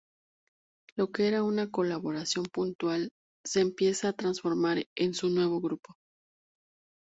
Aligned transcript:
Lo 0.95 1.11
que 1.11 1.27
era 1.27 1.43
una 1.43 1.69
colaboración 1.69 2.45
puntual 2.51 3.09
se 3.45 3.61
empieza 3.61 4.07
a 4.07 4.13
transformar 4.13 4.83
en 4.97 5.13
su 5.13 5.29
nuevo 5.29 5.61
grupo. 5.61 5.93